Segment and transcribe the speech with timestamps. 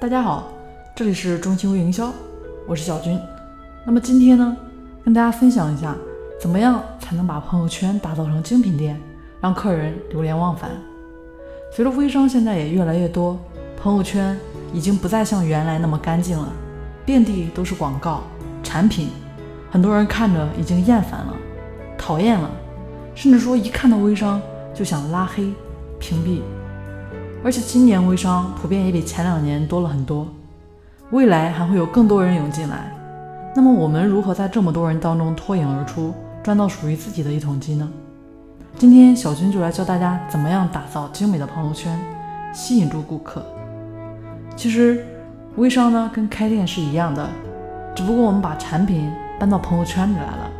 [0.00, 0.48] 大家好，
[0.96, 2.12] 这里是中青微营销，
[2.66, 3.18] 我是小军。
[3.86, 4.56] 那么今天呢，
[5.04, 5.94] 跟大家分享一下，
[6.40, 9.00] 怎么样才能把朋友圈打造成精品店，
[9.40, 10.70] 让客人流连忘返。
[11.70, 13.38] 随着微商现在也越来越多，
[13.80, 14.36] 朋友圈
[14.72, 16.48] 已经不再像原来那么干净了，
[17.06, 18.22] 遍地都是广告、
[18.62, 19.08] 产品，
[19.70, 21.34] 很多人看着已经厌烦了、
[21.96, 22.50] 讨厌了，
[23.14, 24.42] 甚至说一看到微商
[24.74, 25.52] 就想拉黑、
[26.00, 26.40] 屏蔽。
[27.44, 30.28] 而且今年微商普遍也比前两年多了很多，
[31.10, 32.92] 未来还会有更多人涌进来。
[33.54, 37.88] 那么我们如何在这么多人当中脱颖而出，赚到属于自己的一桶金呢？
[38.78, 41.98] 今天小军就来教大家怎么样打造精美的朋友圈，
[42.54, 43.44] 吸引住顾客。
[44.56, 45.04] 其实
[45.56, 47.28] 微商呢跟开店是一样的，
[47.94, 50.50] 只不过我们把产品搬到朋友圈里来了。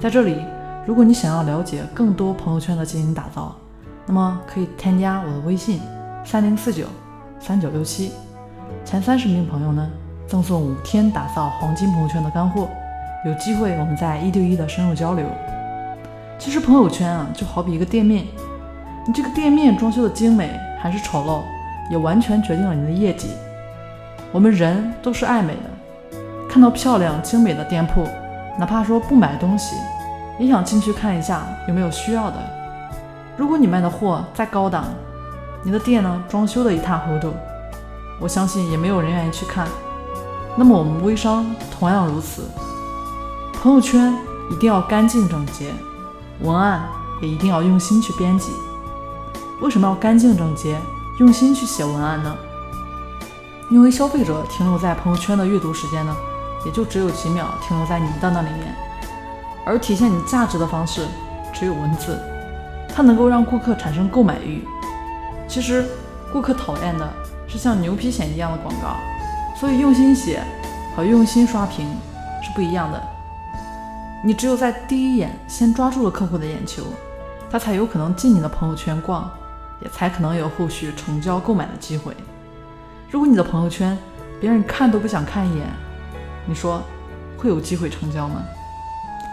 [0.00, 0.44] 在这里，
[0.84, 3.54] 如果你想要了解更多朋友圈的经营打造，
[4.06, 5.80] 那么可以添加我的微信。
[6.24, 6.86] 三零四九
[7.40, 8.12] 三九六七，
[8.84, 9.88] 前三十名朋友呢，
[10.28, 12.68] 赠送五天打造黄金朋友圈的干货，
[13.24, 15.26] 有机会我们再一对一的深入交流。
[16.38, 18.24] 其实朋友圈啊，就好比一个店面，
[19.06, 21.40] 你这个店面装修的精美还是丑陋，
[21.90, 23.28] 也完全决定了你的业绩。
[24.30, 28.04] 我们人都是爱美的，看到漂亮精美的店铺，
[28.58, 29.74] 哪怕说不买东西，
[30.38, 32.36] 也想进去看一下有没有需要的。
[33.36, 34.84] 如果你卖的货再高档，
[35.62, 37.32] 你的店呢，装修的一塌糊涂，
[38.18, 39.66] 我相信也没有人愿意去看。
[40.56, 42.42] 那么我们微商同样如此，
[43.52, 44.16] 朋友圈
[44.50, 45.72] 一定要干净整洁，
[46.40, 46.82] 文案
[47.20, 48.50] 也一定要用心去编辑。
[49.60, 50.80] 为什么要干净整洁、
[51.18, 52.34] 用心去写文案呢？
[53.70, 56.16] 因为消费者停留在朋友圈的阅读时间呢，
[56.64, 58.74] 也就只有几秒停留在你的那里面，
[59.66, 61.06] 而体现你价值的方式
[61.52, 62.18] 只有文字，
[62.92, 64.66] 它能够让顾客产生购买欲。
[65.50, 65.84] 其实，
[66.32, 67.12] 顾客讨厌的
[67.48, 68.94] 是像牛皮癣一样的广告，
[69.58, 70.40] 所以用心写
[70.94, 71.88] 和用心刷屏
[72.40, 73.02] 是不一样的。
[74.24, 76.84] 你只有在第一眼先抓住了客户的眼球，
[77.50, 79.28] 他才有可能进你的朋友圈逛，
[79.82, 82.14] 也才可能有后续成交购买的机会。
[83.10, 83.98] 如果你的朋友圈
[84.40, 85.66] 别人看都不想看一眼，
[86.46, 86.80] 你说
[87.36, 88.40] 会有机会成交吗？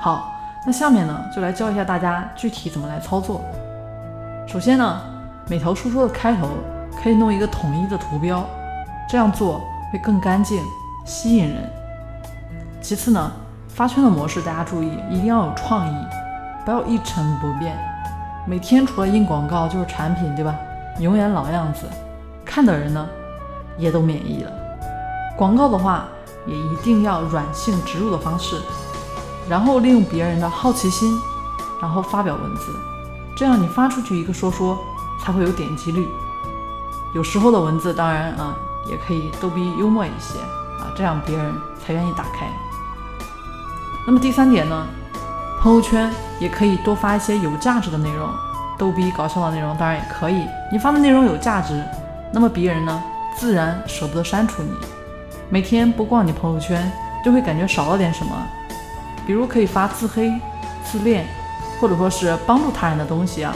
[0.00, 0.32] 好，
[0.64, 3.44] 那下面呢就来教一下大家具体怎么来操作。
[4.46, 5.13] 首先呢。
[5.46, 6.48] 每条说说的开头
[7.02, 8.42] 可以弄一个统一的图标，
[9.06, 9.60] 这样做
[9.92, 10.62] 会更干净、
[11.04, 11.70] 吸引人。
[12.80, 13.30] 其次呢，
[13.68, 15.94] 发圈的模式大家注意，一定要有创意，
[16.64, 17.76] 不要一成不变。
[18.46, 20.54] 每天除了印广告就是产品，对吧？
[20.98, 21.86] 永远老样子，
[22.42, 23.06] 看的人呢
[23.76, 24.50] 也都免疫了。
[25.36, 26.06] 广告的话，
[26.46, 28.58] 也一定要软性植入的方式，
[29.46, 31.14] 然后利用别人的好奇心，
[31.82, 32.72] 然后发表文字，
[33.36, 34.78] 这样你发出去一个说说。
[35.24, 36.06] 才会有点击率。
[37.14, 38.54] 有时候的文字当然啊，
[38.86, 40.38] 也可以逗逼幽默一些
[40.78, 42.46] 啊，这样别人才愿意打开。
[44.06, 44.86] 那么第三点呢，
[45.62, 48.28] 朋友圈也可以多发一些有价值的内容，
[48.76, 50.44] 逗逼搞笑的内容当然也可以。
[50.70, 51.82] 你发的内容有价值，
[52.30, 53.02] 那么别人呢
[53.34, 54.70] 自然舍不得删除你。
[55.48, 56.92] 每天不逛你朋友圈，
[57.24, 58.32] 就会感觉少了点什么。
[59.26, 60.30] 比如可以发自黑、
[60.84, 61.26] 自恋，
[61.80, 63.54] 或者说是帮助他人的东西啊。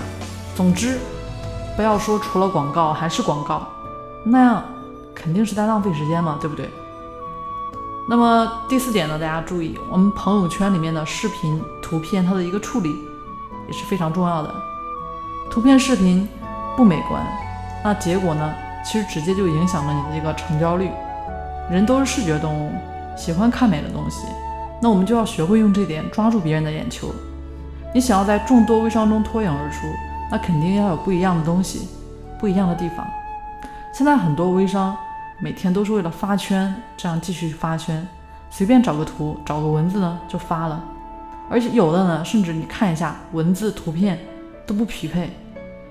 [0.55, 0.99] 总之。
[1.79, 3.63] 不要说除了广告还是广告，
[4.25, 4.65] 那样
[5.15, 6.69] 肯定是在浪费时间嘛，对不对？
[8.09, 12.97] 那么第四点呢，大家注意，我们朋友圈里面的视频、图片它的一个处理
[13.69, 14.53] 也是非常重要的。
[15.49, 16.29] 图片、视频
[16.77, 17.25] 不美观，
[17.85, 18.53] 那结果呢，
[18.85, 20.91] 其实直接就影响了你的这个成交率。
[21.71, 22.73] 人都是视觉动物，
[23.17, 24.27] 喜欢看美的东西，
[24.83, 27.15] 那我们就要学会用这点抓住别人的眼球。
[27.95, 29.87] 你想要在众多微商中脱颖而出。
[30.31, 31.89] 那肯定要有不一样的东西，
[32.39, 33.07] 不一样的地方。
[33.95, 34.97] 现在很多微商
[35.41, 38.07] 每天都是为了发圈，这样继续发圈，
[38.51, 40.85] 随便找个图、找个文字呢就发了。
[41.51, 44.19] 而且有的呢，甚至你看一下文字、图片
[44.67, 45.31] 都不匹配。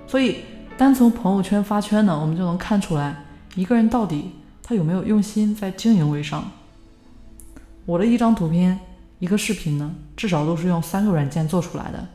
[0.06, 0.44] 所以
[0.78, 3.16] 单从朋友圈发圈呢，我们就能看出来
[3.56, 6.44] 一个人到底他有没有用心在经营微商。
[7.86, 8.80] 我的一张图片、
[9.18, 12.08] 一个视频呢，至少都是用三个软件做出来的，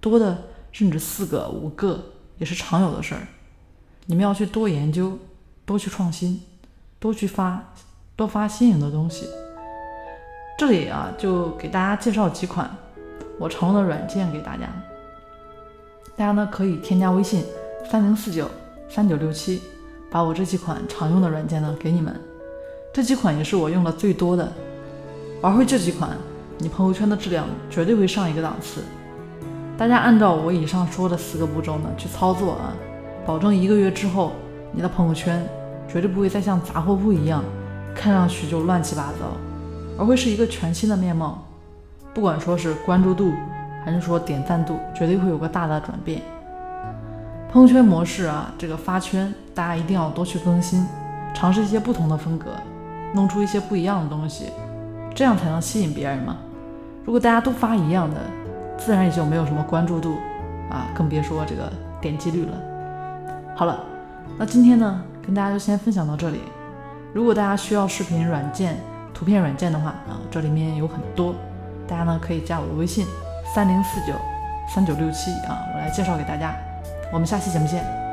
[0.00, 0.36] 多的。
[0.78, 2.00] 甚至四个、五个
[2.38, 3.26] 也是常有的事儿。
[4.06, 5.18] 你们要去多研究，
[5.66, 6.40] 多去创新，
[7.00, 7.60] 多去发，
[8.14, 9.26] 多发新颖的东西。
[10.56, 12.70] 这里啊，就给大家介绍几款
[13.40, 14.72] 我常用的软件给大家。
[16.16, 17.44] 大家呢可以添加微信
[17.90, 18.48] 三零四九
[18.88, 19.60] 三九六七，
[20.08, 22.14] 把我这几款常用的软件呢给你们。
[22.94, 24.52] 这几款也是我用的最多的。
[25.40, 26.16] 玩会这几款，
[26.58, 28.84] 你朋友圈的质量绝对会上一个档次。
[29.78, 32.74] 大家按照我以上说的四个步骤呢去操作啊，
[33.24, 34.32] 保证一个月之后
[34.72, 35.46] 你的朋友圈
[35.86, 37.44] 绝对不会再像杂货铺一样，
[37.94, 39.36] 看上去就乱七八糟，
[39.96, 41.46] 而会是一个全新的面貌。
[42.12, 43.32] 不管说是关注度，
[43.84, 46.20] 还是说点赞度，绝对会有个大的转变。
[47.52, 50.84] 朋友圈模式啊，这个发圈，大家一定要多去更新，
[51.32, 52.50] 尝试一些不同的风格，
[53.14, 54.46] 弄出一些不一样的东西，
[55.14, 56.36] 这样才能吸引别人嘛。
[57.06, 58.20] 如果大家都发一样的，
[58.78, 60.16] 自然也就没有什么关注度
[60.70, 61.70] 啊，更别说这个
[62.00, 62.52] 点击率了。
[63.54, 63.84] 好了，
[64.38, 66.40] 那今天呢，跟大家就先分享到这里。
[67.12, 68.76] 如果大家需要视频软件、
[69.12, 71.34] 图片软件的话啊，这里面有很多，
[71.86, 73.06] 大家呢可以加我的微信
[73.54, 74.12] 三零四九
[74.72, 76.54] 三九六七啊，我来介绍给大家。
[77.12, 78.07] 我们下期节目见。